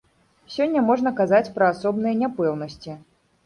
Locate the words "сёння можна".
0.53-1.11